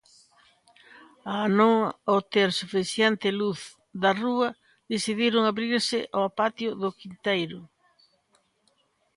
[1.33, 1.73] Ao non
[2.17, 3.59] obter suficiente luz
[4.01, 4.49] da rúa,
[4.93, 7.59] decidiron abrirse ao patio do quinteiro.